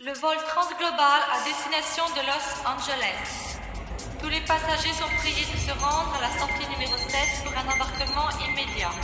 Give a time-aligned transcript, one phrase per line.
[0.00, 3.58] Le vol transglobal à destination de Los Angeles.
[4.22, 7.66] Tous les passagers sont priés de se rendre à la sortie numéro 7 pour un
[7.66, 8.94] embarquement immédiat.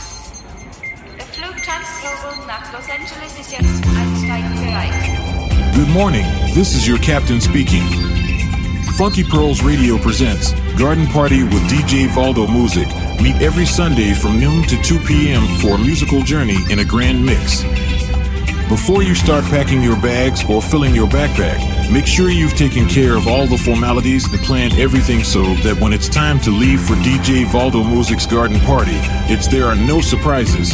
[1.33, 3.35] Flug Transglobal Los Angeles.
[5.75, 6.25] Good morning.
[6.53, 7.83] This is your captain speaking.
[8.95, 12.87] Funky Pearls Radio presents Garden Party with DJ Valdo Music.
[13.21, 15.43] Meet every Sunday from noon to 2 p.m.
[15.59, 17.65] for a musical journey in a grand mix.
[18.69, 23.15] Before you start packing your bags or filling your backpack, make sure you've taken care
[23.15, 26.95] of all the formalities and planned everything so that when it's time to leave for
[26.95, 28.97] DJ Valdo Music's garden party,
[29.31, 30.73] it's there are no surprises.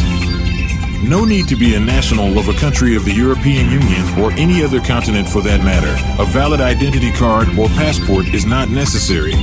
[1.03, 4.63] No need to be a national of a country of the European Union or any
[4.63, 5.91] other continent for that matter.
[6.21, 9.33] A valid identity card or passport is not necessary.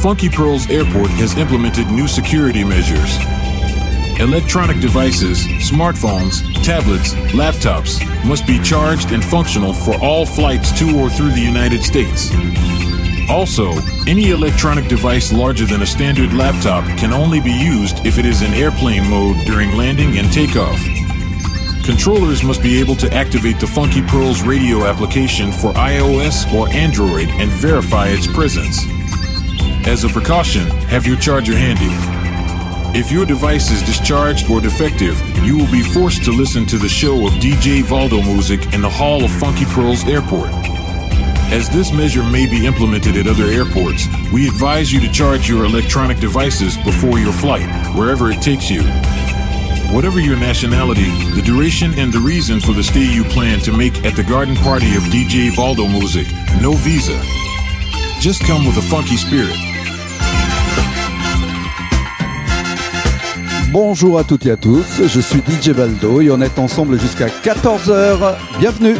[0.00, 3.18] Funky Pearls Airport has implemented new security measures.
[4.18, 11.10] Electronic devices, smartphones, tablets, laptops must be charged and functional for all flights to or
[11.10, 12.30] through the United States.
[13.28, 13.72] Also,
[14.06, 18.40] any electronic device larger than a standard laptop can only be used if it is
[18.40, 20.80] in airplane mode during landing and takeoff.
[21.84, 27.28] Controllers must be able to activate the Funky Pearls radio application for iOS or Android
[27.32, 28.86] and verify its presence.
[29.86, 32.15] As a precaution, have your charger handy.
[32.94, 36.88] If your device is discharged or defective, you will be forced to listen to the
[36.88, 40.50] show of DJ Valdo music in the hall of Funky Pearls Airport.
[41.52, 45.64] As this measure may be implemented at other airports, we advise you to charge your
[45.64, 48.82] electronic devices before your flight, wherever it takes you.
[49.92, 54.04] Whatever your nationality, the duration and the reason for the stay you plan to make
[54.04, 56.26] at the garden party of DJ Valdo music,
[56.60, 57.20] no visa.
[58.20, 59.75] Just come with a funky spirit.
[63.78, 67.26] Bonjour à toutes et à tous, je suis DJ Baldo et on est ensemble jusqu'à
[67.26, 68.34] 14h.
[68.58, 68.94] Bienvenue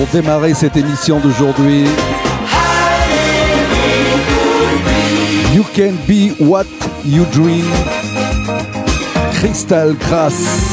[0.00, 1.84] pour démarrer cette émission d'aujourd'hui
[5.54, 6.64] You can be what
[7.04, 7.66] you dream.
[9.34, 10.72] Crystal Grass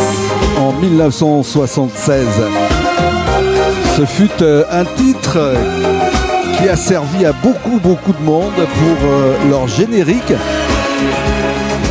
[0.57, 2.25] en 1976.
[3.97, 5.56] Ce fut euh, un titre
[6.57, 10.33] qui a servi à beaucoup beaucoup de monde pour euh, leur générique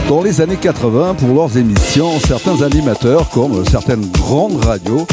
[0.09, 5.07] dans les années 80 pour leurs émissions, certains animateurs comme certaines grandes radios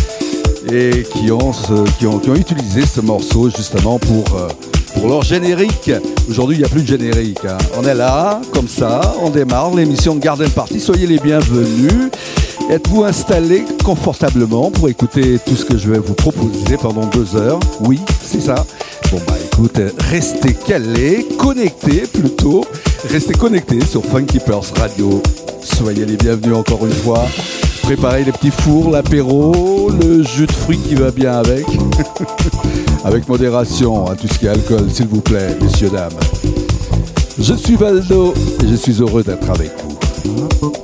[0.71, 1.51] et qui ont,
[1.99, 4.47] qui ont, utilisé ce morceau justement pour, euh,
[4.93, 5.91] pour leur générique.
[6.29, 7.45] Aujourd'hui, il n'y a plus de générique.
[7.47, 7.57] hein.
[7.77, 10.79] On est là, comme ça, on démarre l'émission Garden Party.
[10.79, 12.11] Soyez les bienvenus.
[12.69, 17.59] Êtes-vous installé confortablement pour écouter tout ce que je vais vous proposer pendant deux heures?
[17.81, 18.55] Oui, c'est ça.
[19.11, 19.79] Bon bah écoute,
[20.09, 22.65] restez calés, connectés plutôt,
[23.11, 25.21] restez connectés sur Funky Pearls Radio.
[25.61, 27.25] Soyez les bienvenus encore une fois.
[27.83, 31.65] Préparez les petits fours, l'apéro, le jus de fruits qui va bien avec.
[33.03, 36.11] avec modération, hein, tout ce qui est alcool, s'il vous plaît, messieurs, dames.
[37.37, 38.33] Je suis Valdo
[38.63, 40.82] et je suis heureux d'être avec vous.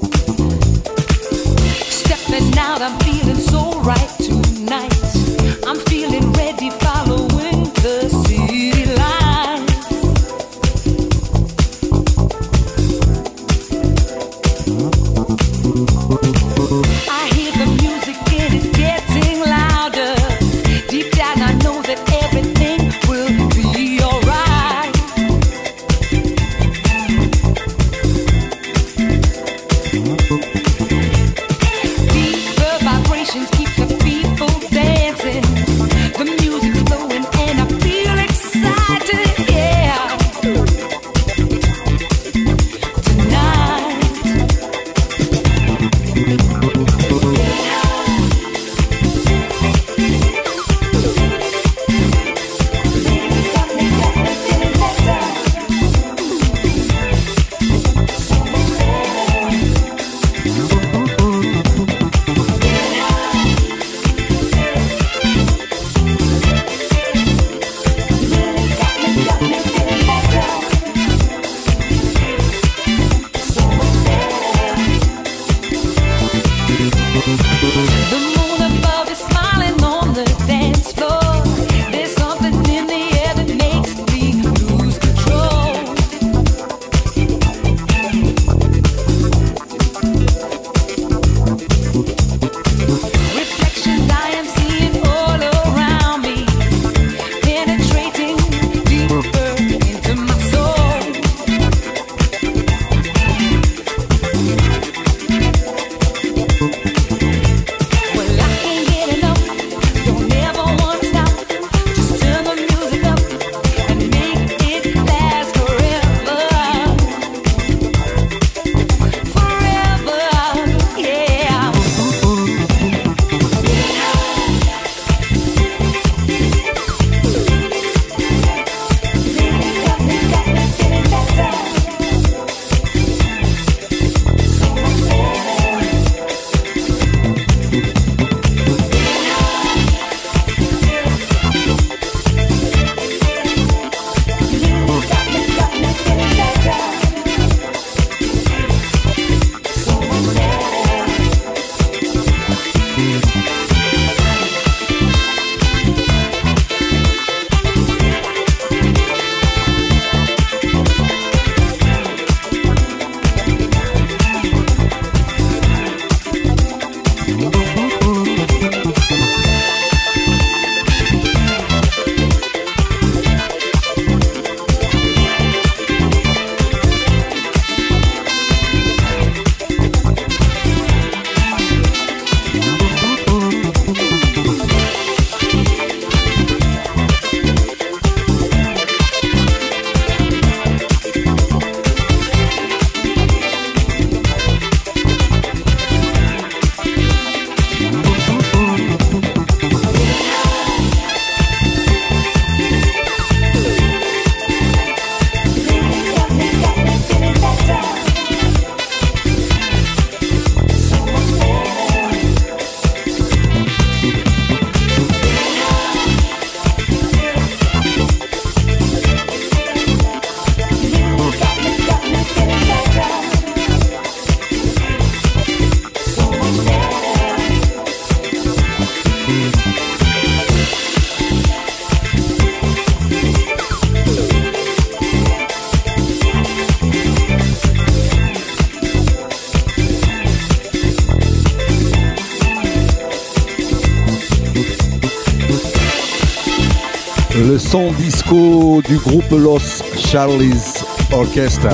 [249.37, 251.71] Los Charlies Orchestra.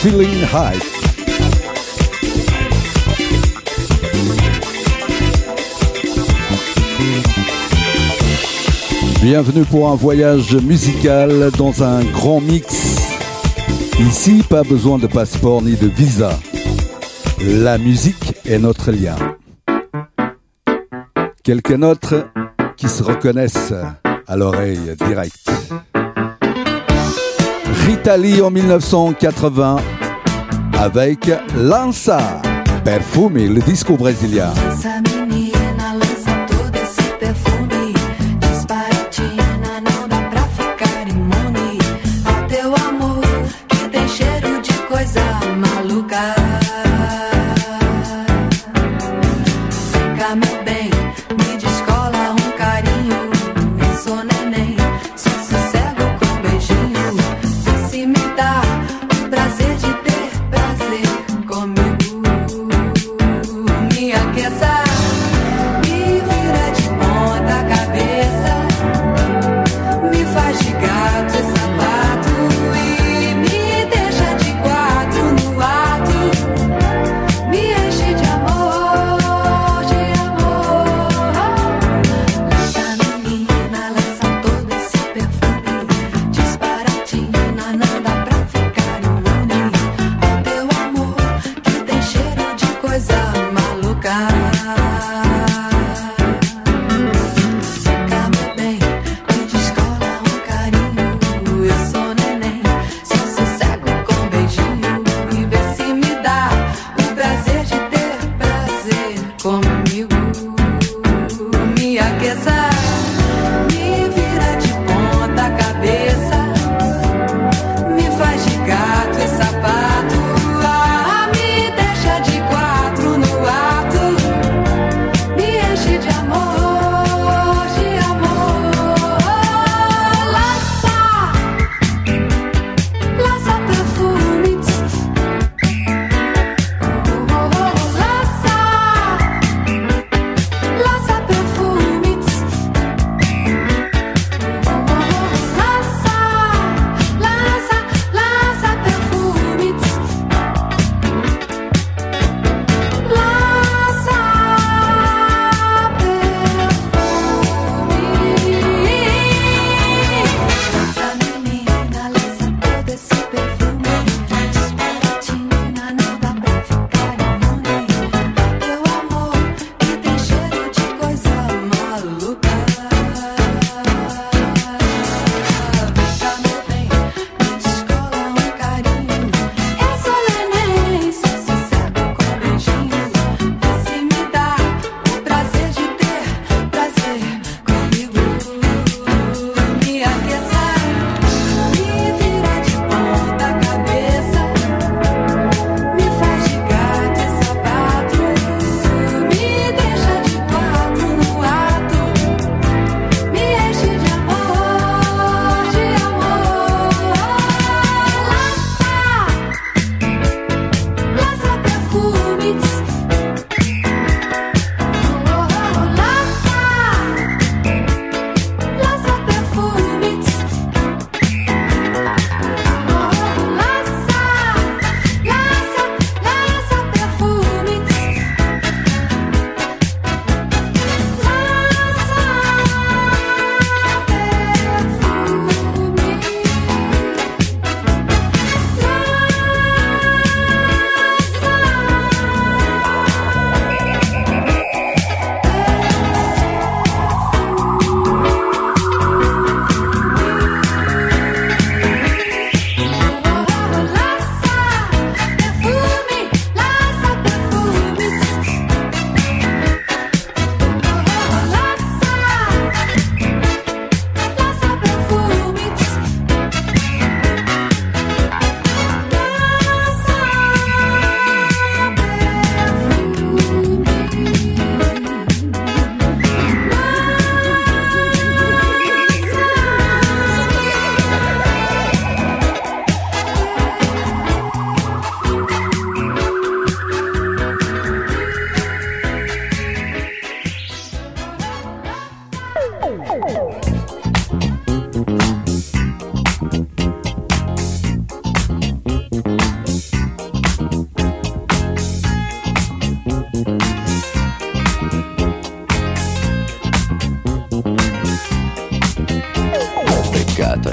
[0.00, 0.78] Feeling High.
[9.20, 12.96] Bienvenue pour un voyage musical dans un grand mix.
[14.00, 16.30] Ici, pas besoin de passeport ni de visa.
[17.40, 19.16] La musique est notre lien.
[21.42, 22.14] Quelques notes
[22.76, 23.74] qui se reconnaissent
[24.26, 25.37] à l'oreille directe.
[27.88, 29.76] Rita Lee en 1980
[30.78, 32.42] avec Lança
[32.84, 34.52] Perfume, le disco brésilien.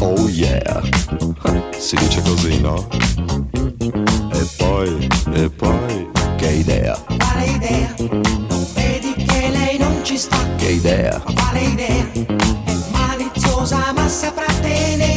[0.00, 0.82] Oh yeah,
[1.78, 2.86] si dice così, no?
[4.32, 7.94] E poi, e poi, che idea, Quale idea?
[7.98, 10.36] Non vedi che lei non ci sta?
[10.56, 12.06] che idea, Quale idea?
[12.12, 15.15] È maliziosa ma saprà tenere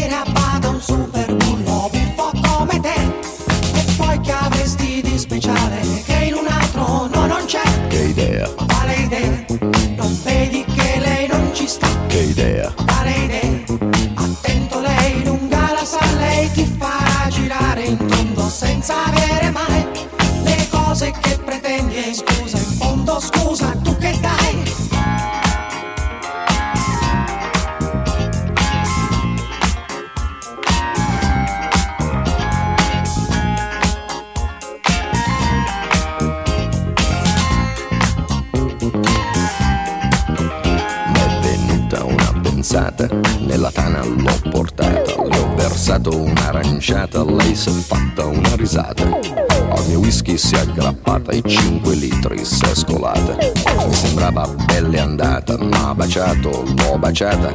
[48.70, 49.04] risata.
[49.72, 53.36] Al mio whisky si è aggrappata e 5 litri si è scolata.
[53.88, 57.52] Mi sembrava belle andata, ma baciato, l'ho baciata.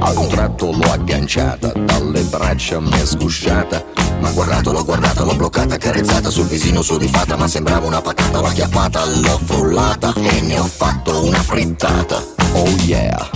[0.00, 3.84] Ad un tratto l'ho agganciata, dalle braccia mi è sgusciata.
[4.20, 8.46] Ma guardato, l'ho guardata, l'ho bloccata, carezzata sul visino sudifata, ma sembrava una patata, l'ho
[8.46, 12.20] acchiappata, l'ho frullata e ne ho fatto una frittata.
[12.54, 13.30] Oh yeah,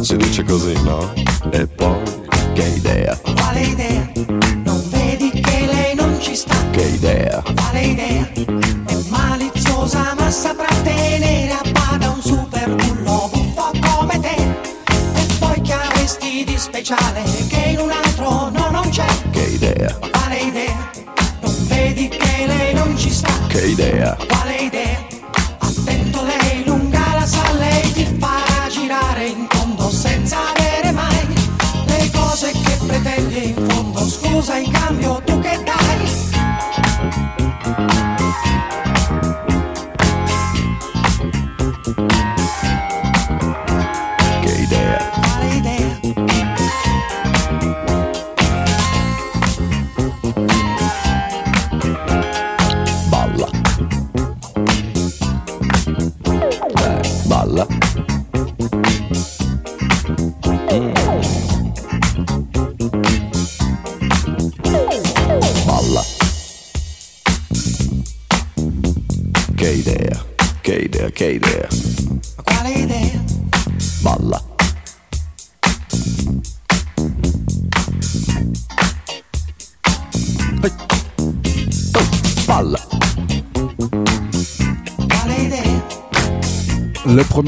[0.00, 1.12] si dice così, no?
[1.50, 1.96] E poi,
[2.52, 4.07] che idea, Quale idea?
[7.00, 7.42] there.
[7.56, 8.37] Party there.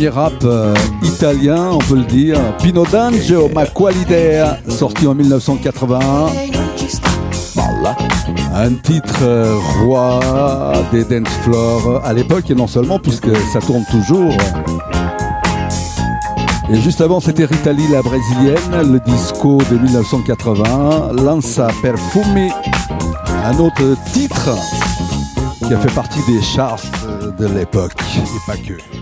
[0.01, 2.39] Premier rap euh, italien, on peut le dire.
[2.57, 2.87] Pino
[3.55, 5.99] ma quale idea, sorti en 1981.
[6.33, 7.11] Lei non ci sta?
[7.55, 7.95] Balla.
[8.55, 10.21] Un titre euh, roi
[10.91, 14.33] des dance floors à l'époque et non seulement puisque ça tourne toujours.
[16.71, 22.49] Et juste avant, c'était Ritali la brésilienne, le disco de 1980, Lanza Perfumi,
[23.45, 24.49] un autre titre
[25.67, 29.00] qui a fait partie des charts euh, de l'époque et pas que.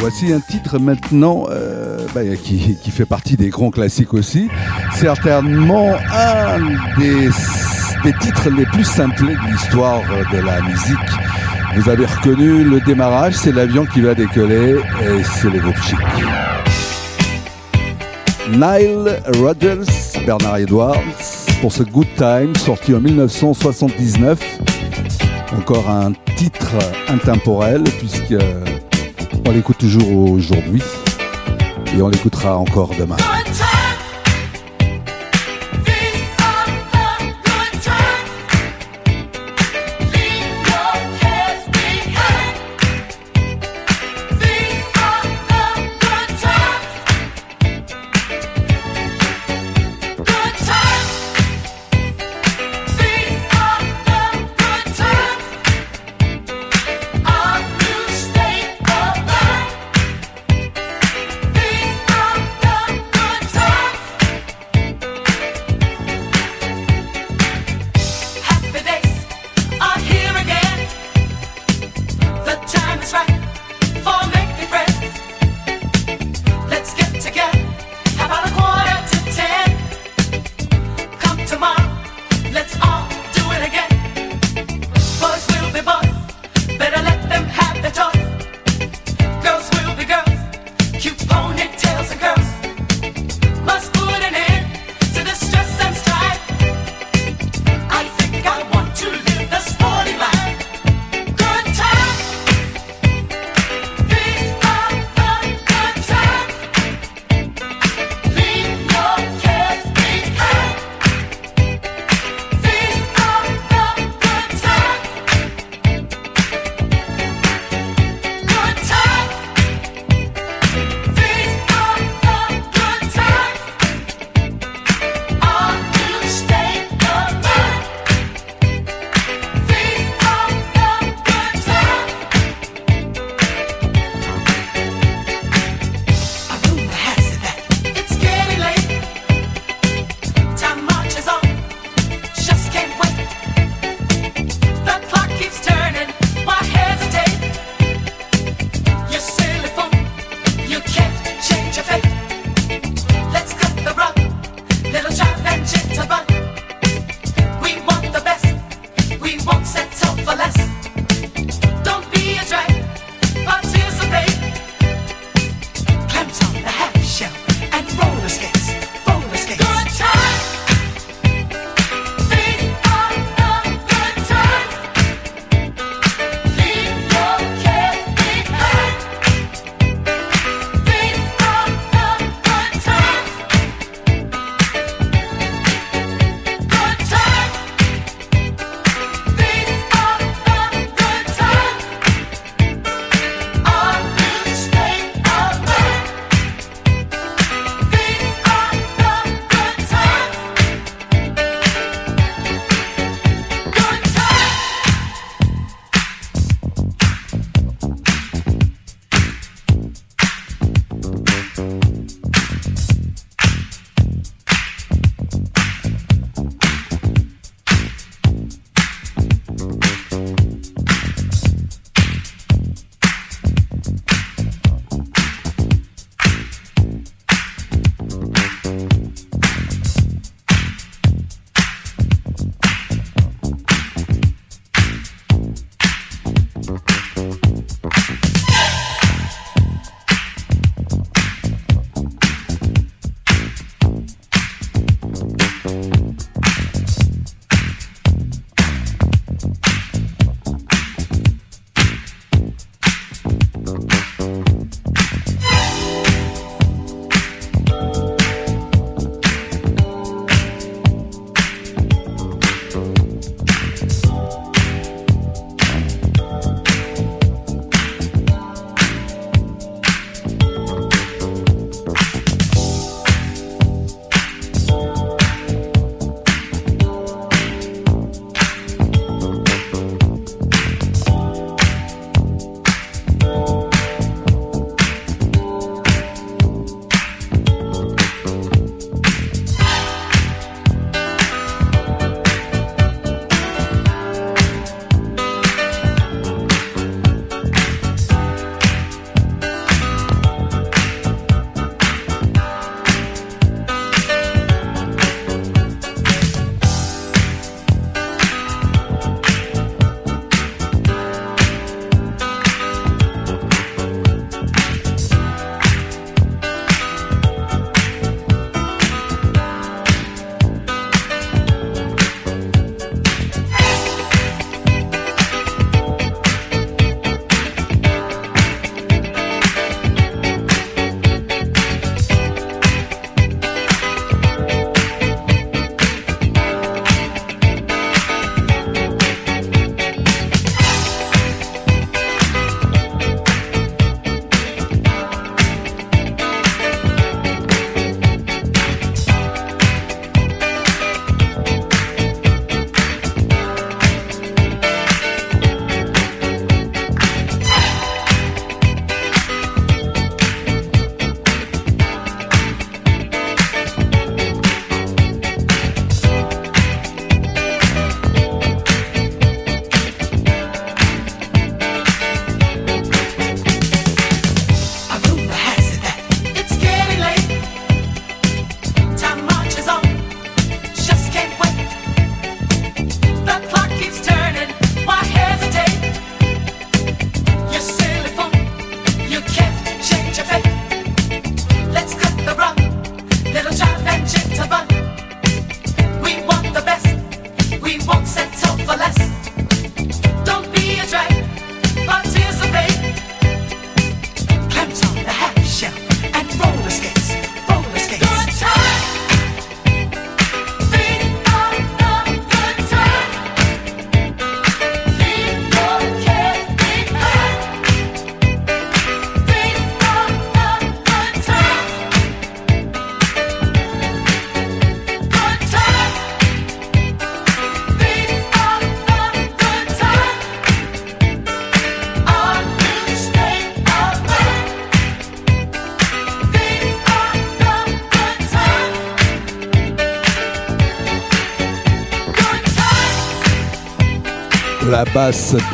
[0.00, 4.48] Voici un titre maintenant euh, bah, qui, fait partie des grands classiques aussi.
[4.94, 6.58] Certainement un
[6.98, 7.28] des,
[8.18, 10.00] titres les plus simplés de l'histoire
[10.32, 10.96] de la musique.
[11.76, 15.98] Vous avez reconnu le démarrage, c'est l'avion qui va décoller et c'est les groupes chic.
[18.52, 19.84] Nile Rodgers,
[20.24, 21.02] Bernard Edwards,
[21.60, 24.40] pour ce Good Time, sorti en 1979.
[25.58, 26.72] Encore un titre
[27.08, 28.34] intemporel, puisque
[29.46, 30.82] on l'écoute toujours aujourd'hui
[31.96, 33.16] et on l'écoutera encore demain.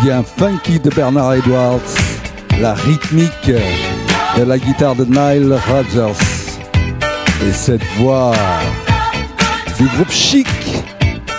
[0.03, 1.81] Bien funky de Bernard Edwards,
[2.61, 3.51] la rythmique
[4.37, 6.19] de la guitare de Nile Rodgers
[7.47, 8.33] et cette voix
[9.79, 10.47] du groupe Chic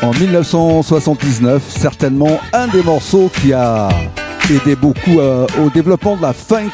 [0.01, 3.89] En 1979, certainement un des morceaux qui a
[4.49, 6.71] aidé beaucoup euh, au développement de la funk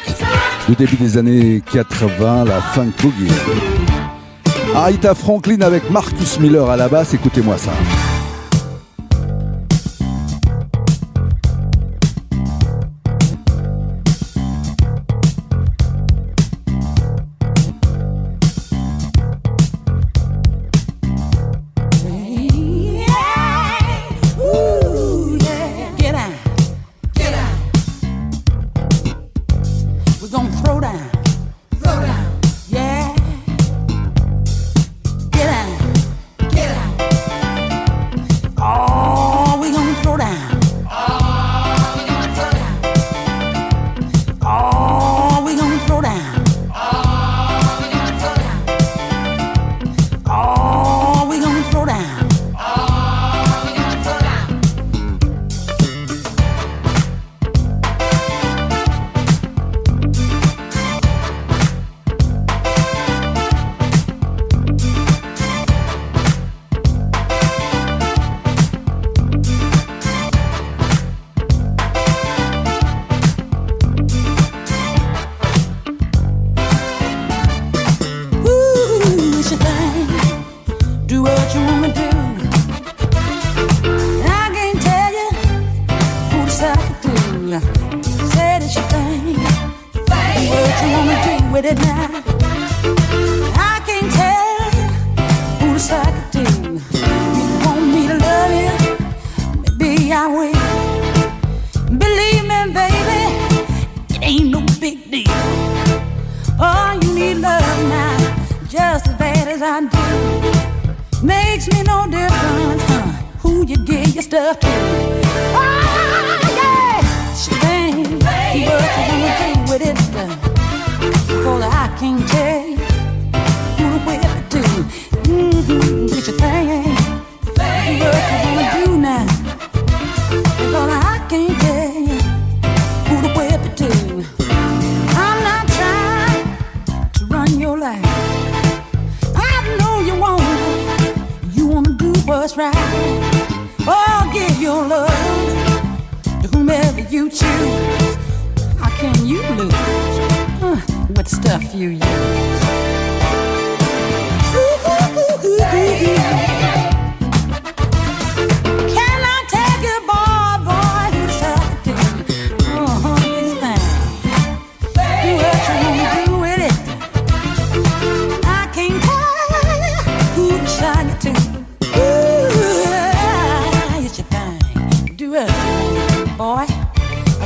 [0.66, 3.30] du début des années 80, la funk boogie.
[4.74, 7.72] Aretha Franklin avec Marcus Miller à la basse, écoutez-moi ça.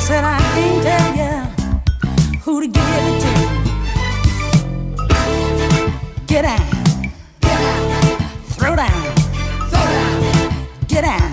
[0.09, 1.33] Said I can't tell you
[2.41, 3.33] who to give it to.
[6.27, 6.67] Get out.
[7.43, 7.91] Get out.
[8.57, 9.03] Throw down.
[9.69, 10.67] Throw down.
[10.89, 11.28] Get out.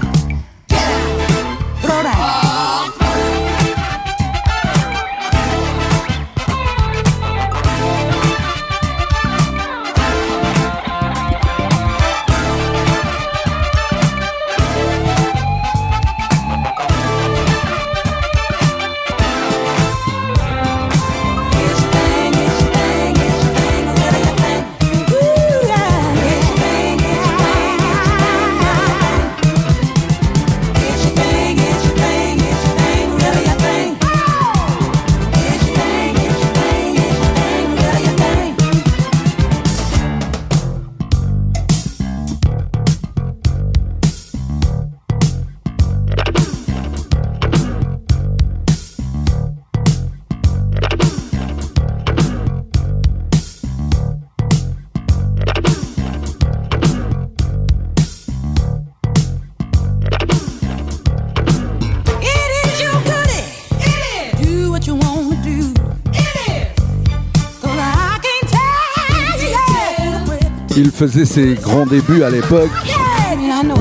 [70.95, 72.71] Faisait ses grands débuts à l'époque.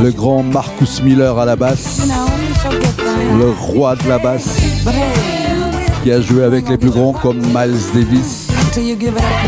[0.02, 2.08] Le grand Marcus Miller à la basse,
[3.38, 4.58] le roi de la basse,
[6.02, 8.48] qui a joué avec les plus grands comme Miles Davis.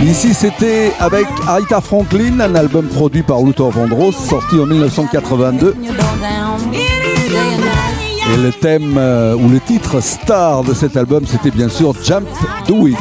[0.05, 5.75] Ici, c'était avec Aretha Franklin, un album produit par Luther Vandross, sorti en 1982.
[5.83, 6.71] You go down.
[6.71, 6.87] Day
[7.27, 7.97] and night.
[8.33, 12.27] Et le thème euh, ou le titre star de cet album, c'était bien sûr Jump
[12.69, 12.97] Do It.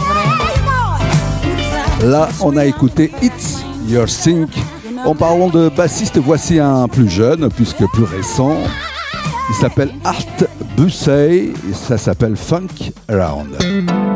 [2.03, 4.07] Là, on a écouté It's Your
[5.05, 8.57] En parlant de bassiste, voici un plus jeune, puisque plus récent.
[9.49, 14.14] Il s'appelle Art Bussey et ça s'appelle Funk Around.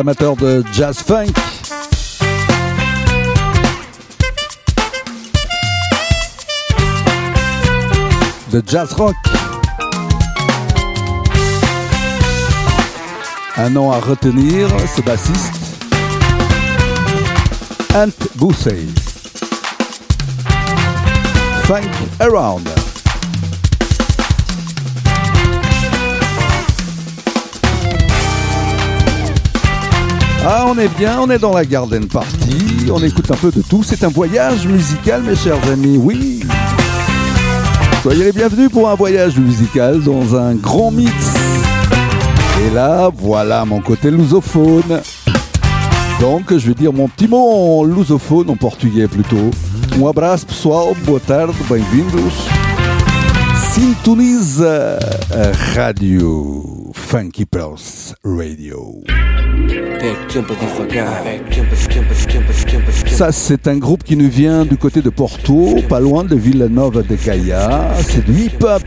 [0.00, 1.34] Amateurs de jazz funk,
[8.50, 9.14] de jazz rock.
[13.58, 15.52] Un nom à retenir, ce bassiste,
[17.94, 18.86] Ant Boussey.
[21.64, 21.90] Funk
[22.20, 22.79] Around.
[30.42, 33.60] Ah, on est bien, on est dans la garden party, on écoute un peu de
[33.60, 33.82] tout.
[33.82, 36.40] C'est un voyage musical, mes chers amis, oui.
[38.02, 41.12] Soyez les bienvenus pour un voyage musical dans un grand mix.
[42.64, 45.02] Et là, voilà mon côté lusophone.
[46.20, 49.50] Donc, je vais dire mon petit mot lusophone, en portugais plutôt.
[49.98, 52.48] Um abraço pessoal, boa tarde, bem-vindos.
[53.72, 54.98] Sintoniza
[55.34, 59.02] a Rádio Funky Pulse Radio.
[63.10, 67.02] Ça, c'est un groupe qui nous vient du côté de Porto, pas loin de Villanova
[67.02, 67.90] de Gaia.
[68.08, 68.82] C'est du hip-hop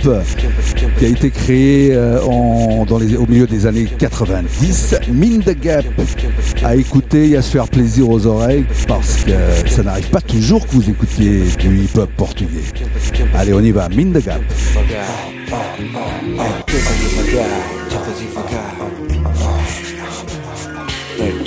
[0.97, 4.95] qui a été créé euh, en- dans les- au milieu des années 90.
[5.11, 5.86] Mine the Gap
[6.64, 10.66] à écouter et à se faire plaisir aux oreilles parce que ça n'arrive pas toujours
[10.66, 12.64] que vous écoutiez du hip-hop portugais.
[13.36, 13.88] Allez, on y va.
[13.89, 14.41] Mine the Gap.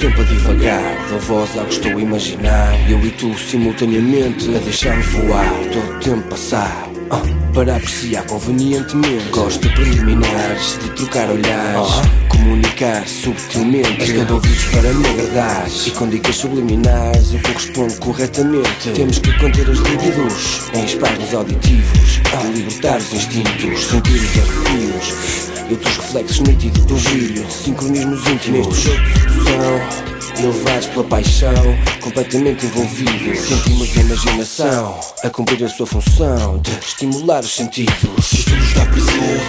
[0.07, 2.73] Tempo devagar, da voz ao que estou a imaginar.
[2.89, 6.89] Eu e tu simultaneamente a deixar-nos voar, todo o tempo passar.
[7.11, 9.29] ah, para apreciar convenientemente.
[9.33, 11.91] Gosto de preliminares, de trocar olhares,
[12.29, 14.01] comunicar subtilmente.
[14.01, 15.67] És todo ouvidos para me agradar.
[15.85, 18.91] E com dicas subliminares eu correspondo corretamente.
[18.95, 25.56] Temos que conter as libidos em espasmos auditivos, a libertar os instintos, sentir os arrepios.
[25.69, 28.67] E outros reflexos nítidos do brilho de sincronismos íntimos.
[28.69, 30.07] Neste jogo de sedução.
[30.39, 37.41] Elevados pela paixão, completamente envolvidos Sentimos a imaginação a cumprir a sua função De estimular
[37.41, 39.41] os sentidos Se isto vos dá prazer,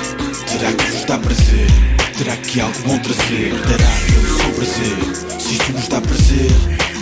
[0.47, 1.67] terá que vos dá prazer.
[2.17, 3.89] Terá que algo bom trazer, dará
[4.23, 5.39] o seu prazer.
[5.39, 6.51] Se isto vos dá prazer,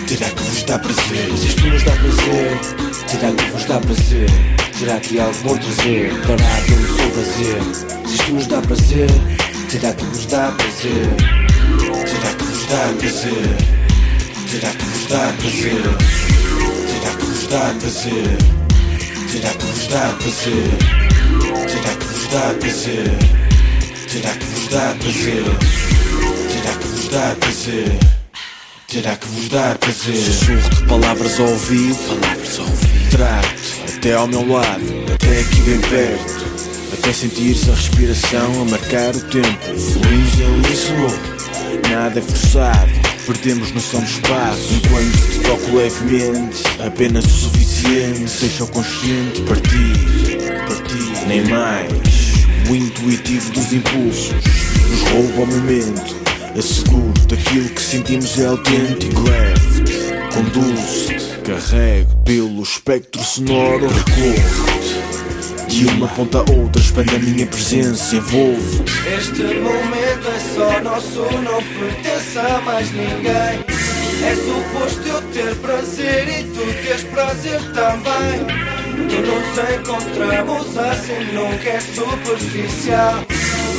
[0.08, 1.38] terá que vos dá prazer.
[1.38, 2.60] Se isto nos dá prazer,
[3.08, 7.62] terá que vos dá prazer Terá que algo bom trazer, dará pelo seu prazer
[8.06, 9.08] Se isto nos dá prazer,
[9.72, 11.46] terá que vos dá prazer
[12.06, 13.58] Terá que vos dá prazer.
[14.50, 15.98] Terá que vos dá prazer.
[16.92, 18.38] Terá que vos dá prazer.
[19.32, 20.72] Terá que vos dá prazer.
[21.68, 23.12] Terá que vos dá prazer.
[24.12, 25.44] Terá que vos dá prazer.
[26.52, 28.00] Terá que vos dá prazer.
[28.88, 30.16] Terá que vos dá prazer.
[30.16, 32.20] Sussurro de palavras ao ouvido.
[32.20, 33.10] Palavras ao ouvido.
[33.10, 33.65] Trato
[34.06, 34.84] até ao meu lado,
[35.16, 36.46] até aqui bem perto.
[36.94, 39.66] Até sentires a respiração a marcar o tempo.
[39.66, 41.20] Fluímos em uníssono,
[41.90, 42.92] nada é forçado.
[43.26, 46.64] Perdemos noção do espaço enquanto te toco levemente.
[46.86, 51.92] Apenas o suficiente, deixa o consciente partir, partir, nem mais.
[52.70, 54.36] O intuitivo dos impulsos
[54.88, 56.25] nos rouba o momento.
[56.58, 59.24] Asseguro daquilo que sentimos é autêntico.
[59.24, 59.94] Leve-te,
[60.34, 65.66] conduz-te, carrego pelo espectro sonoro, recorro-te.
[65.68, 68.94] De uma ponta a outra, expande a minha presença, envolvo-te.
[69.18, 73.66] Este momento é só nosso, não pertence a mais ninguém.
[74.24, 78.46] É suposto eu ter prazer e tu teres prazer também.
[79.10, 83.35] Que nos encontramos assim nunca é superficial.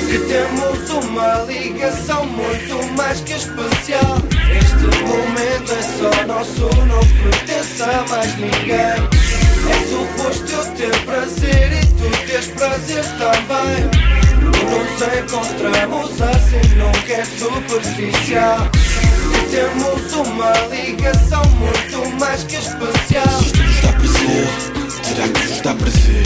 [0.09, 4.19] Que temos uma ligação muito mais que especial.
[4.57, 9.27] Este momento é só nosso, não pertence a mais ninguém.
[9.69, 14.17] É suposto eu ter prazer e tu teres prazer também.
[14.41, 18.71] Nos encontramos assim nunca é superficial.
[19.33, 23.27] Que temos uma ligação muito mais que especial.
[23.39, 24.49] Se isto vos dá prazer,
[25.03, 26.23] terá que vos dá prazer.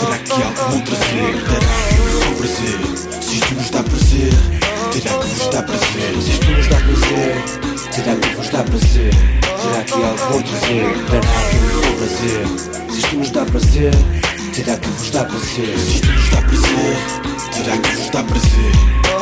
[0.00, 2.01] Terá que algo bom trazer, dará o seu
[2.34, 2.78] prazer.
[3.20, 4.32] Se isto vos dá prazer,
[4.92, 6.22] terá que vos dá prazer.
[6.22, 7.62] Se isto nos dá prazer,
[7.94, 9.10] terá que vos dá prazer
[9.62, 12.46] Terá que algo bom trazer, dará pelo seu prazer
[12.90, 13.92] Se isto nos dá prazer,
[14.54, 16.96] terá que vos dá prazer Se isto vos dá prazer,
[17.52, 18.72] terá que vos dá prazer.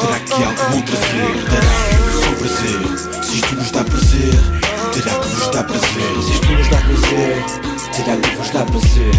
[0.00, 1.72] Terá que algo bom trazer, dará
[2.06, 3.24] o seu prazer.
[3.24, 4.34] Se isto vos dá prazer,
[4.92, 6.22] terá que vos dá prazer.
[6.22, 7.44] Se isto nos dá prazer,
[7.96, 9.11] terá que vos dá prazer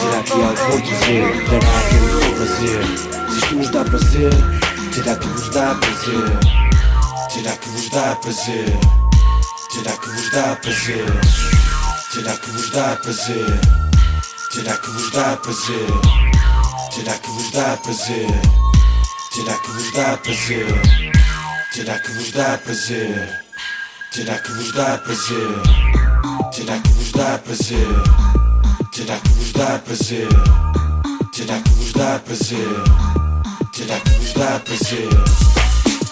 [0.00, 4.30] Terá que algo bom trazer, dará pelo seu prazer Se isto nos dá prazer,
[4.94, 6.68] terá que vos dá prazer
[7.38, 8.80] Terá que vos dá prazer.
[9.72, 11.06] Terá que vos dá prazer.
[12.12, 13.60] Terá que vos dá prazer.
[14.50, 15.86] Terá que vos dá prazer.
[16.90, 18.26] Terá que vos dá prazer.
[19.34, 20.98] Terá que vos dá prazer.
[21.72, 23.44] Terá que vos dá prazer.
[24.10, 25.62] Terá que vos dá prazer.
[26.52, 28.02] Terá que vos dá prazer.
[28.90, 30.28] Terá que vos dá prazer.
[31.36, 33.17] Terá que vos dá prazer.
[33.78, 35.08] Terá que vos dá prazer.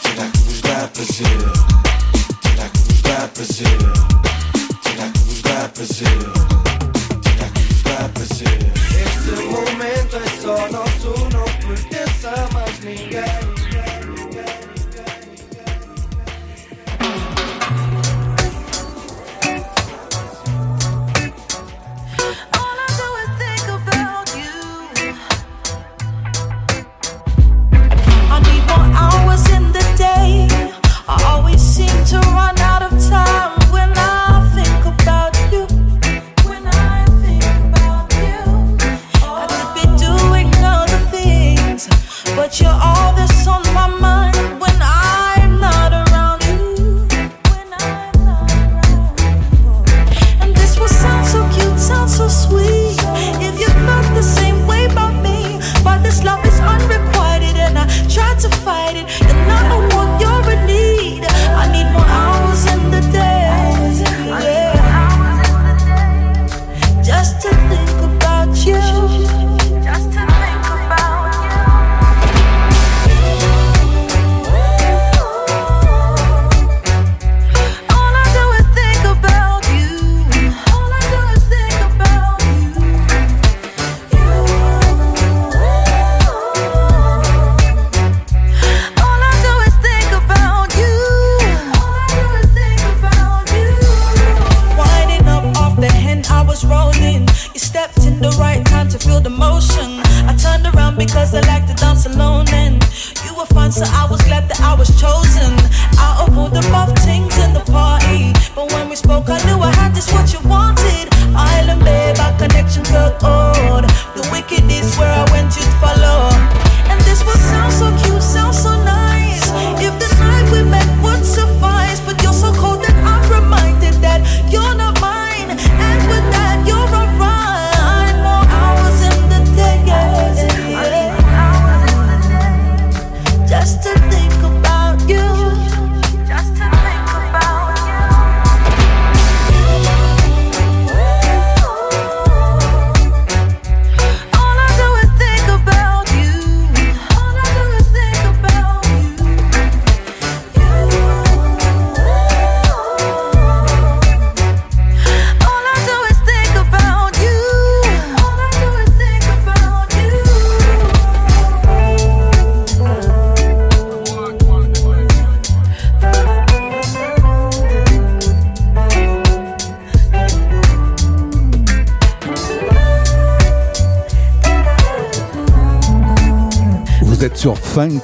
[0.01, 1.27] Terá que vos dá prazer.
[2.41, 3.79] Terá que vos dá prazer.
[4.85, 6.36] Terá que vos dá prazer.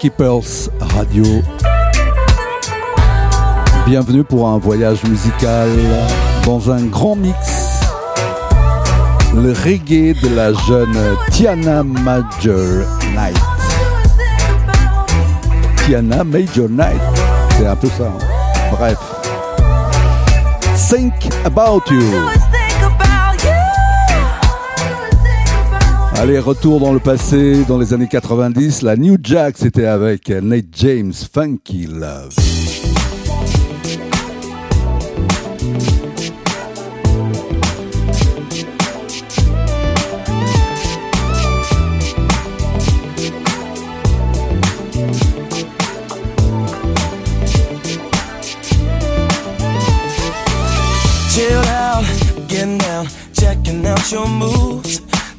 [0.02, 1.22] Funky Pearls Radio.
[3.86, 5.68] Bienvenue pour un voyage musical
[6.44, 7.36] dans un grand mix.
[9.36, 10.98] Le reggae de la jeune
[11.30, 12.84] Tiana Major
[13.14, 13.38] Night.
[15.86, 17.00] Tiana Major Night,
[17.56, 18.08] c'est un peu ça.
[18.08, 18.72] hein.
[18.76, 18.98] Bref.
[20.90, 22.41] Think about you.
[26.22, 30.66] Allez, retour dans le passé, dans les années 90, la New Jack, c'était avec Nate
[30.72, 32.36] James, Funky Love.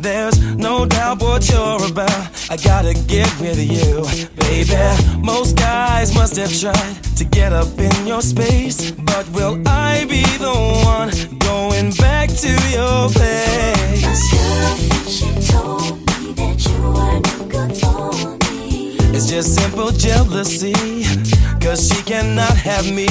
[0.04, 2.30] There's no doubt what you're about.
[2.52, 4.04] I gotta get with you,
[4.36, 4.76] baby.
[5.18, 10.24] Most guys must have tried to get up in your space, but will I be
[10.40, 14.20] the one going back to your place?
[15.08, 18.12] She told me that you weren't good for
[18.52, 18.98] me.
[19.16, 20.74] It's just simple jealousy,
[21.62, 23.08] cause she cannot have me.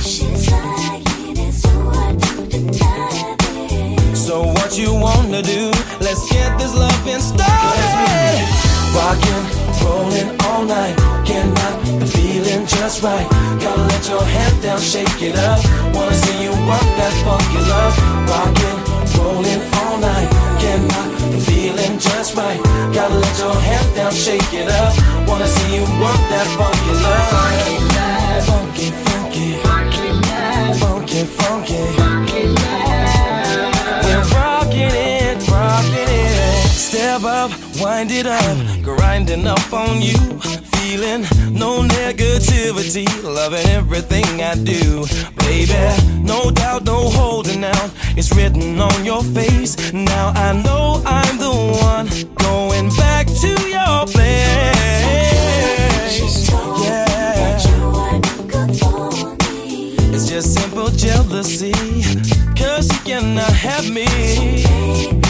[0.00, 0.48] She's
[4.28, 5.72] So what you wanna do?
[6.04, 8.44] Let's get this loving started.
[8.92, 9.46] Rockin',
[9.80, 10.94] rollin' all night.
[11.24, 13.26] Cannot the feeling just right.
[13.58, 15.64] Gotta let your head down, shake it up.
[15.94, 17.96] Wanna see you work that funky love.
[18.28, 18.78] Rockin',
[19.16, 20.28] rollin' all night.
[20.60, 22.60] Cannot the feeling just right.
[22.92, 24.92] Gotta let your head down, shake it up.
[25.26, 27.28] Wanna see you work that funky love.
[28.44, 29.48] Funky, funky,
[30.76, 31.78] funky, funky.
[31.96, 32.17] We're
[37.38, 40.18] up, wind it up, grinding up on you.
[40.76, 41.22] Feeling
[41.52, 45.04] no negativity, loving everything I do.
[45.46, 45.78] Baby,
[46.22, 47.90] no doubt, no holding out.
[48.16, 49.92] It's written on your face.
[49.92, 51.54] Now I know I'm the
[51.92, 52.06] one
[52.46, 54.48] going back to your place.
[56.84, 57.58] Yeah.
[60.14, 61.72] It's just simple jealousy.
[62.56, 65.27] Cause you cannot have me.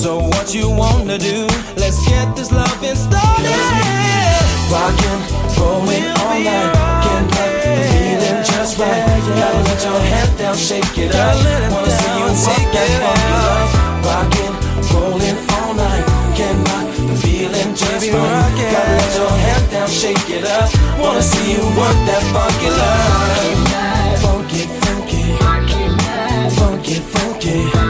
[0.00, 1.46] So what you wanna do?
[1.76, 3.52] Let's get this loving started.
[4.72, 5.20] Rockin',
[5.60, 6.72] rollin' all night.
[7.04, 9.04] Can't let the feeling just right.
[9.36, 11.36] Gotta let your head down, shake it up.
[11.70, 13.70] Wanna see you work that funky love.
[14.08, 14.56] Rockin',
[14.88, 16.04] rollin' all night.
[16.34, 18.56] Can't knock the feeling just right.
[18.72, 20.72] Gotta let your head down, shake it up.
[20.98, 24.16] Wanna see you work that funky love.
[24.24, 25.36] Funky, funky,
[26.56, 27.89] funky, funky.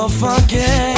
[0.00, 0.89] so funky.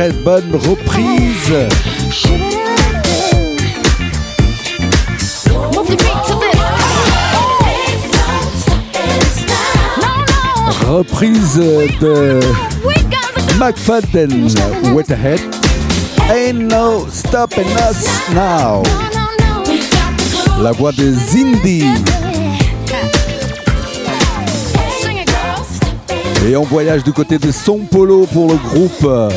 [0.00, 1.52] très bonne reprise.
[10.88, 11.60] Reprise
[12.00, 12.40] de
[13.58, 14.48] McFadden
[14.94, 15.40] Weatherhead.
[16.30, 18.82] Ain't no stopping us now.
[20.62, 21.84] La voix de Zindi.
[26.48, 29.28] Et on voyage du côté de son polo pour le groupe euh,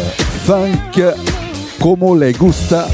[0.45, 1.01] funk
[1.79, 2.87] como le gusta,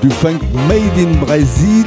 [0.00, 1.86] du funk made in Brésil.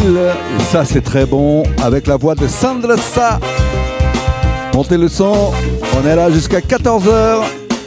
[0.60, 3.40] Et ça, c'est très bon avec la voix de Sandra Sa.
[4.74, 5.52] Montez le son,
[5.96, 7.44] on est là jusqu'à 14h.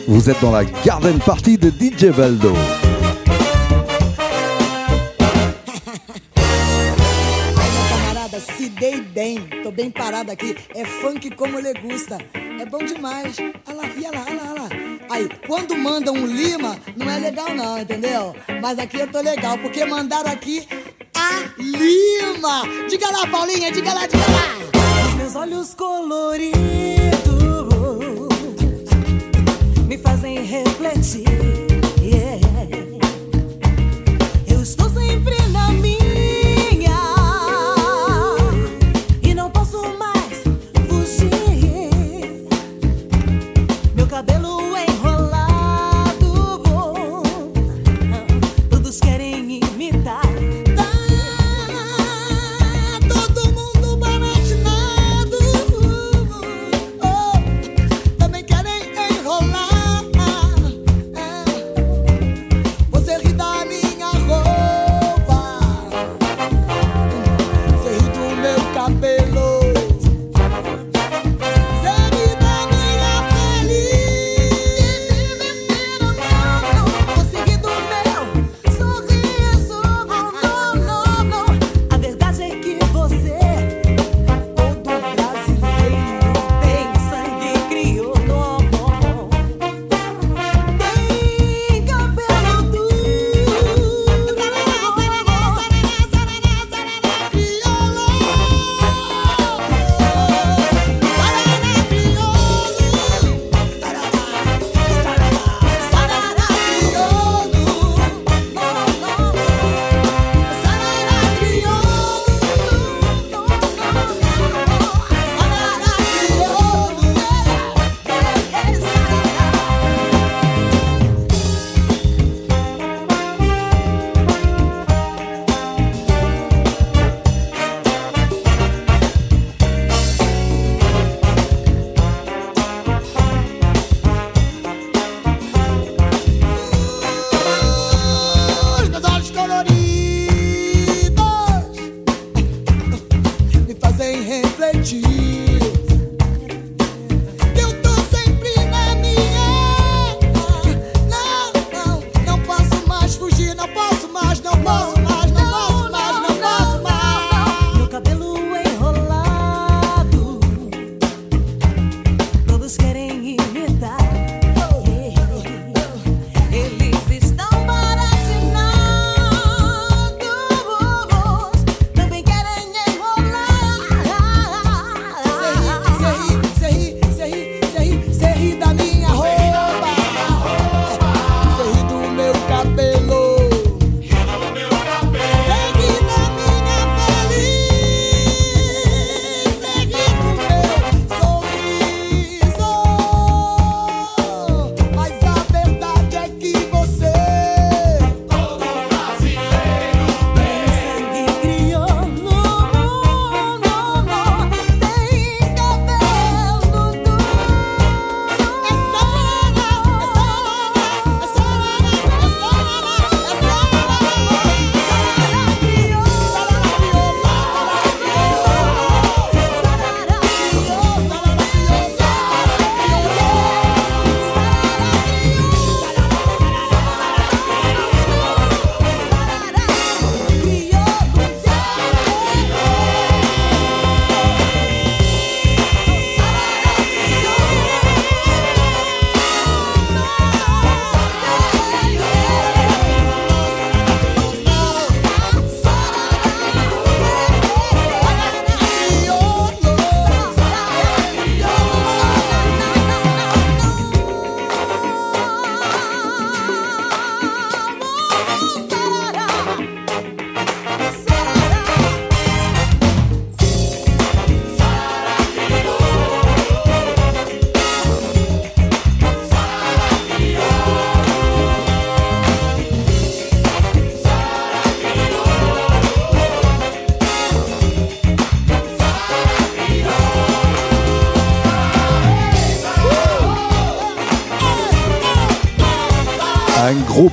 [0.08, 2.54] Vous êtes dans la garden party de DJ Valdo.
[9.62, 10.56] Tô parado aqui.
[10.74, 12.18] É funk como ele gusta.
[12.34, 13.36] É bom demais.
[13.66, 14.95] Olha lá, e olha.
[15.08, 18.34] Aí, quando mandam um Lima, não é legal não, entendeu?
[18.60, 20.66] Mas aqui eu tô legal, porque mandaram aqui
[21.14, 22.62] a Lima.
[22.88, 25.08] Diga lá, Paulinha, diga lá, diga lá.
[25.08, 26.56] Os meus olhos coloridos
[29.86, 31.55] me fazem refletir.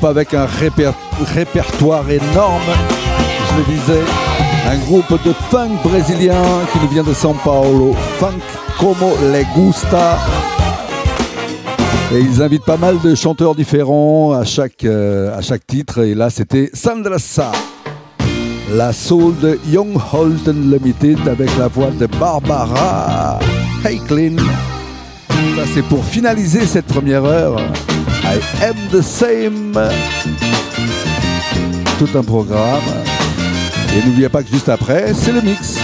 [0.07, 0.93] Avec un réper-
[1.33, 2.61] répertoire énorme,
[3.49, 4.03] je le disais.
[4.69, 6.41] Un groupe de funk brésilien
[6.71, 7.93] qui nous vient de São Paulo.
[8.19, 8.39] Funk
[8.79, 10.17] como le gusta.
[12.13, 15.99] Et ils invitent pas mal de chanteurs différents à chaque, euh, à chaque titre.
[15.99, 17.51] Et là, c'était Sandra Sa.
[18.73, 23.39] La soul de Young Holden Limited avec la voix de Barbara
[23.85, 24.37] Heiklin.
[25.55, 27.57] Ça, c'est pour finaliser cette première heure.
[28.25, 29.73] I am the same.
[31.99, 32.81] Tout un programme.
[33.95, 35.77] Et n'oubliez pas que juste après, c'est le mix.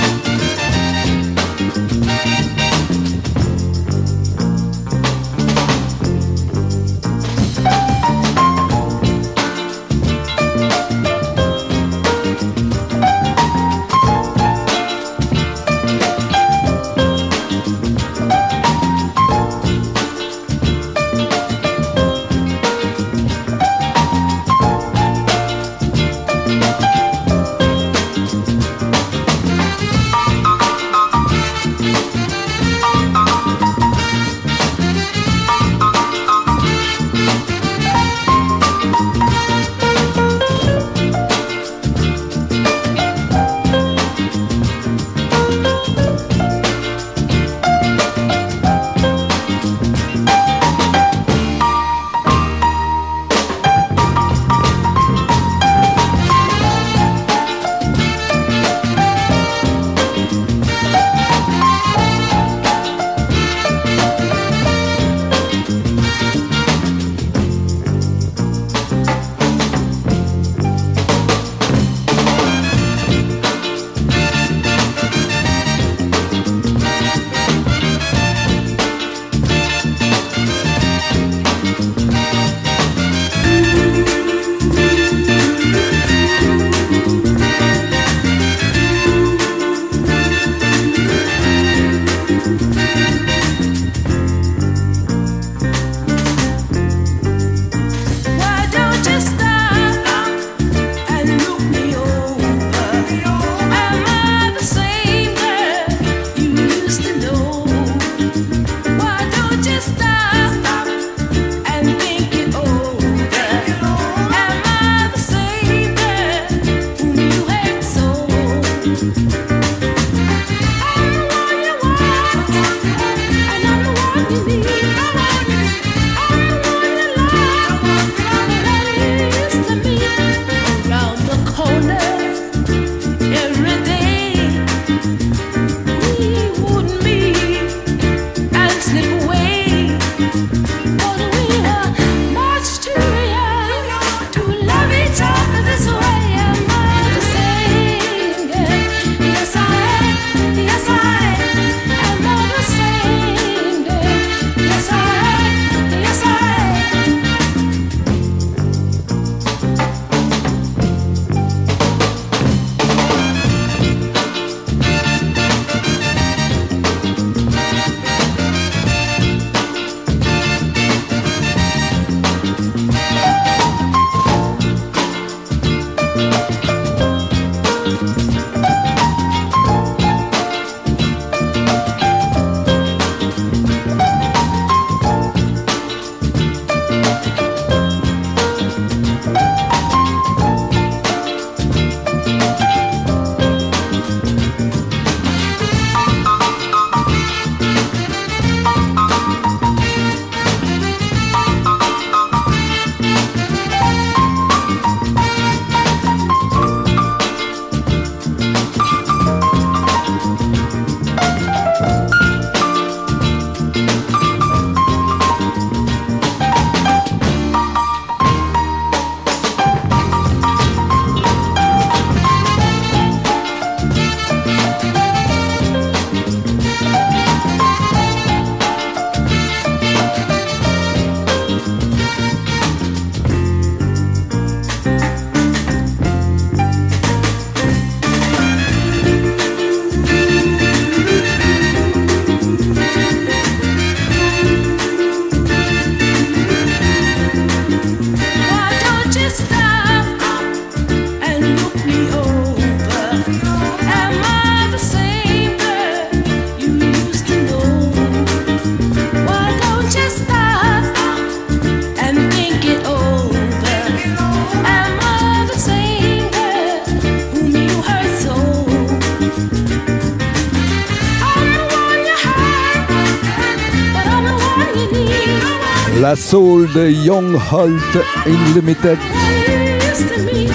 [276.02, 278.98] La soul de Young Holt Unlimited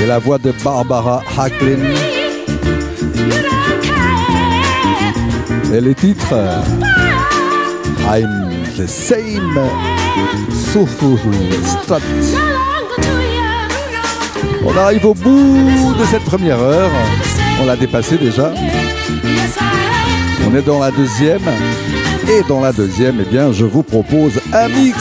[0.02, 1.82] et la voix de Barbara Hacklin.
[5.74, 6.34] Et le titre
[8.08, 9.60] I'm the same
[10.72, 11.18] Soulful
[11.64, 12.00] Strat.
[14.64, 16.90] On arrive au bout de cette première heure.
[17.60, 18.50] On l'a dépassé déjà.
[20.46, 21.42] On est dans la deuxième.
[22.28, 24.96] Et dans la deuxième, eh bien, je vous propose un mix.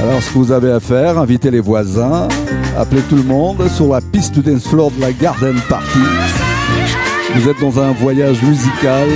[0.00, 2.28] Alors, ce que vous avez à faire, invitez les voisins,
[2.78, 5.98] appelez tout le monde sur la piste dance floor de la Garden Party.
[7.34, 9.08] Vous êtes dans un voyage musical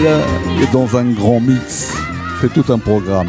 [0.60, 1.92] et dans un grand mix.
[2.40, 3.28] C'est tout un programme.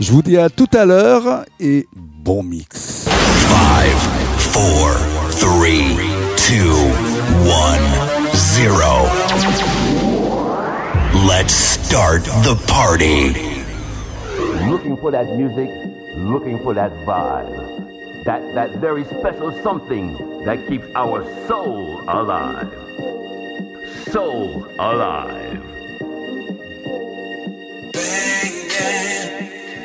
[0.00, 3.06] Je vous dis à tout à l'heure et bon mix.
[3.06, 3.12] 5,
[4.52, 4.90] 4, 3,
[5.40, 6.56] 2,
[7.50, 9.73] 1, 0.
[11.14, 13.28] Let's start the party.
[14.68, 15.70] Looking for that music,
[16.16, 18.24] looking for that vibe.
[18.24, 22.68] That, that very special something that keeps our soul alive.
[24.10, 25.62] Soul alive.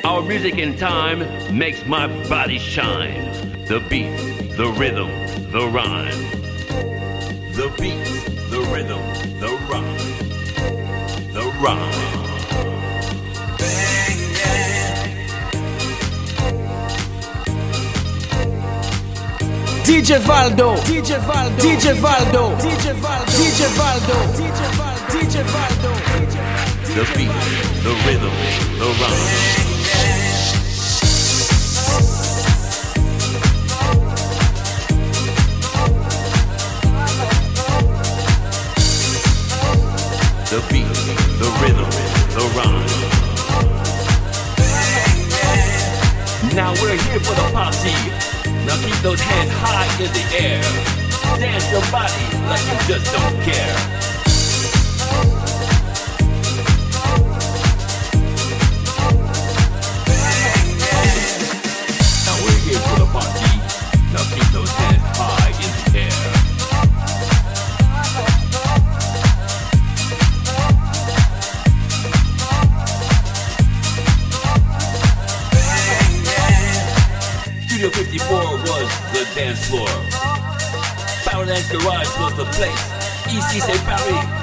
[0.04, 1.20] Our music in time
[1.56, 3.30] makes my body shine.
[3.66, 4.10] The beat,
[4.56, 5.10] the rhythm,
[5.52, 6.10] the rhyme.
[7.54, 8.04] The beat,
[8.50, 10.09] the rhythm, the rhyme.
[11.60, 11.92] The rhyme.
[19.84, 24.16] DJ Valdo, DJ Valdo, DJ Valdo, DJ Valdo, DJ Valdo,
[25.10, 25.90] DJ Valdo.
[26.94, 27.32] The beat,
[27.82, 28.34] the rhythm,
[28.78, 29.50] the rhyme.
[40.50, 41.88] The beat, the rhythm,
[42.36, 42.84] the rhyme.
[46.54, 47.96] Now we're here for the posse.
[48.66, 50.60] Now keep those hands high in the air.
[51.40, 53.76] Dance your body like you just don't care.
[62.26, 63.50] Now we're here for the party.
[64.12, 64.49] Now keep
[79.40, 79.88] dance floor.
[81.24, 82.82] Power Dance Garage was the place.
[83.26, 84.39] Ici c'est Paris.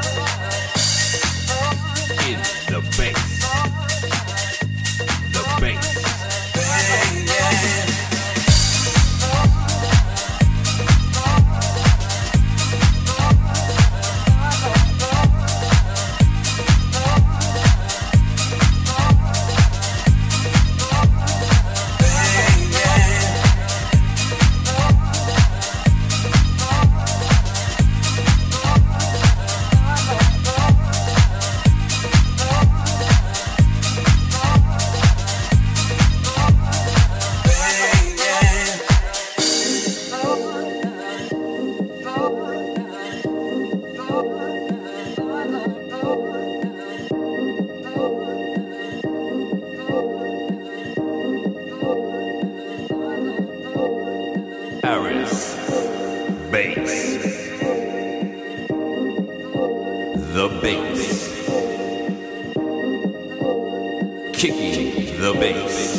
[64.38, 65.98] Kicking the bass.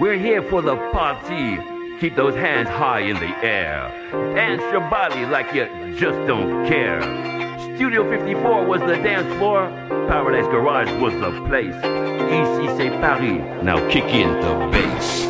[0.00, 1.58] We're here for the party.
[2.00, 3.88] Keep those hands high in the air.
[4.34, 7.00] Dance your body like you just don't care.
[7.76, 9.79] Studio 54 was the dance floor.
[10.10, 11.76] Paradise Garage was the place.
[12.32, 13.38] Ici c'est Paris.
[13.62, 15.29] Now kick in the bass.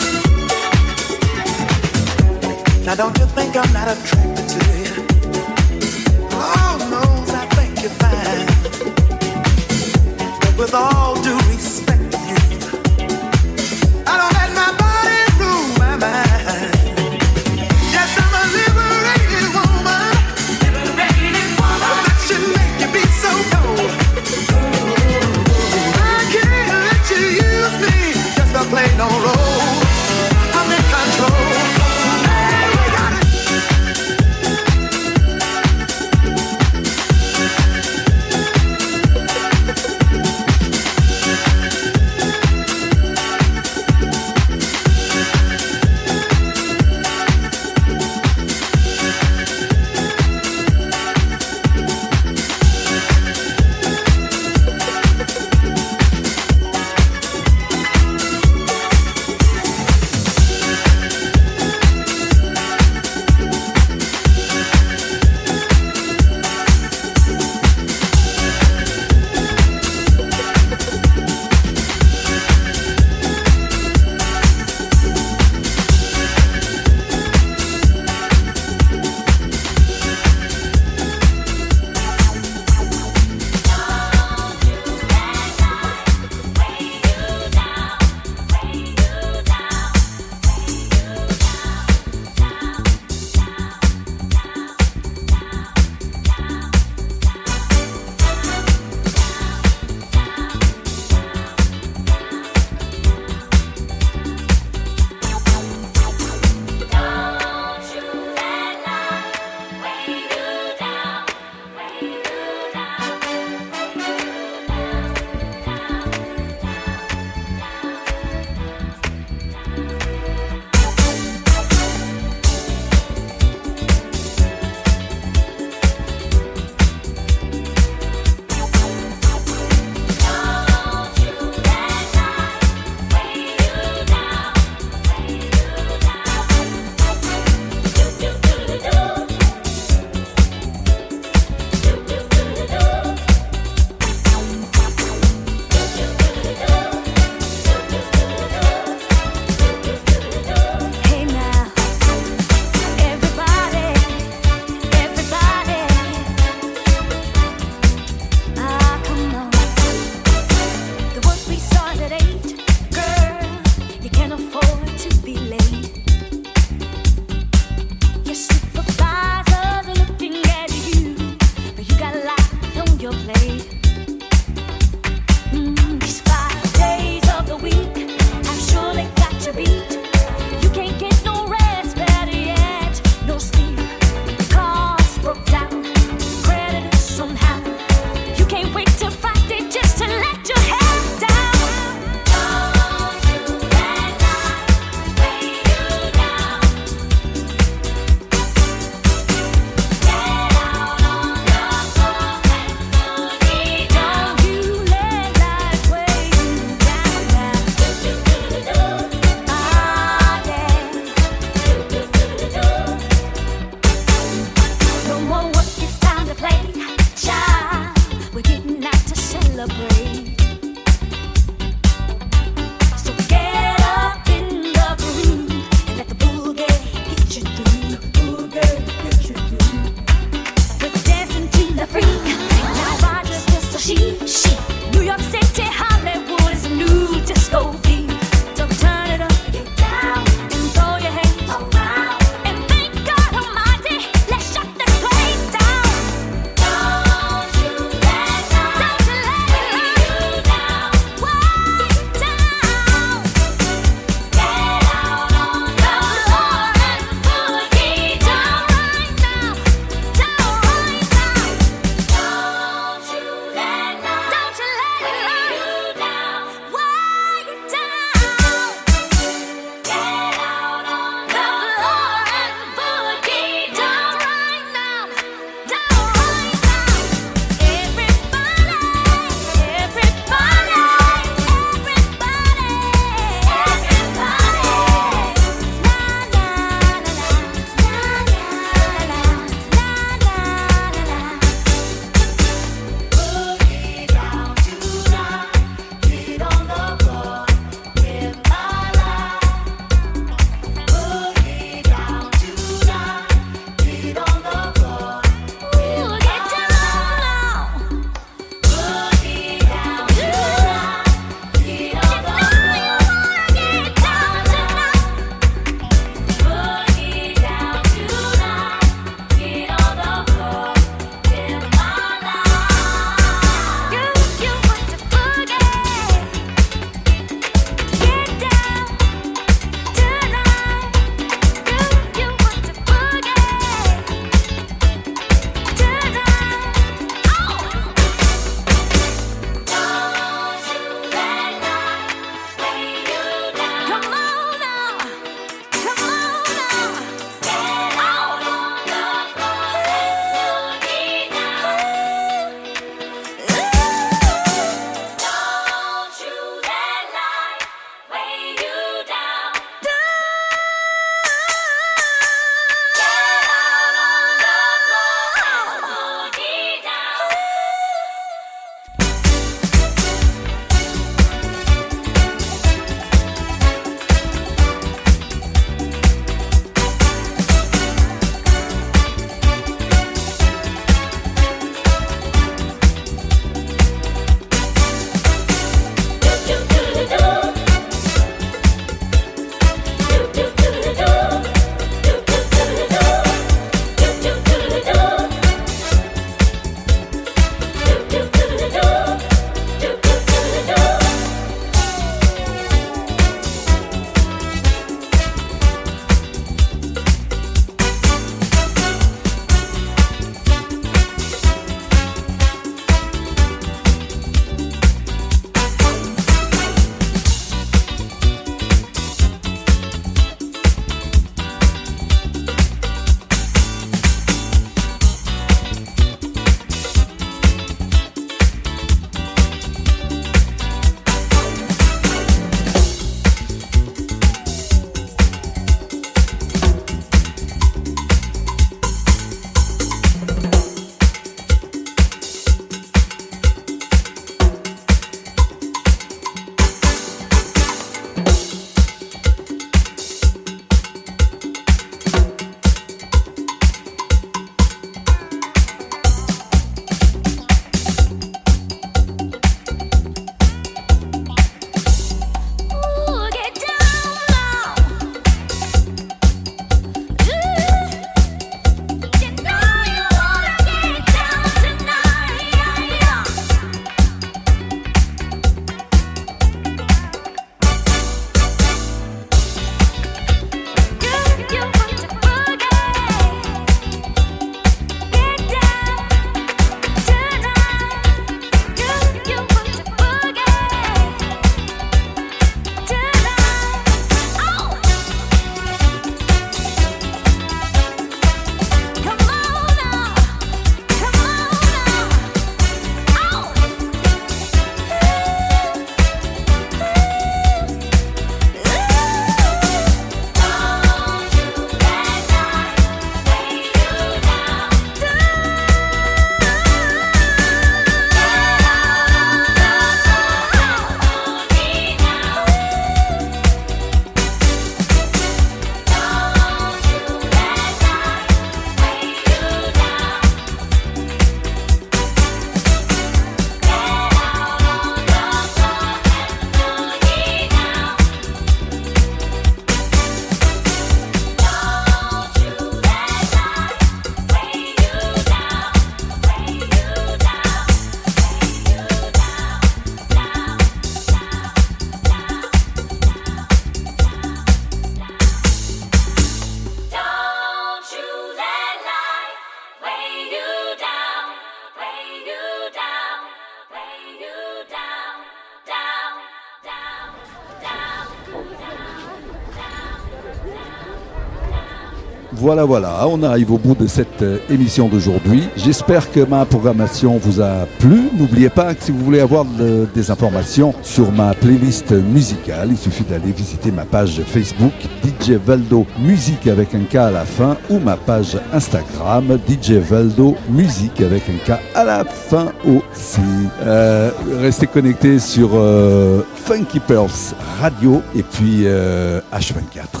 [572.41, 575.47] Voilà, voilà, on arrive au bout de cette euh, émission d'aujourd'hui.
[575.55, 578.09] J'espère que ma programmation vous a plu.
[578.17, 582.77] N'oubliez pas que si vous voulez avoir de- des informations sur ma playlist musicale, il
[582.77, 584.71] suffit d'aller visiter ma page Facebook
[585.03, 590.35] DJ Valdo Musique avec un K à la fin ou ma page Instagram DJ Valdo
[590.49, 593.21] Musique avec un K à la fin aussi.
[593.63, 594.09] Euh,
[594.39, 600.00] restez connectés sur euh, Funky Pearls Radio et puis euh, H24.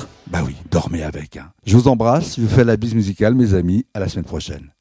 [1.71, 3.85] Je vous embrasse, je vous fais la bise musicale, mes amis.
[3.93, 4.73] À la semaine prochaine.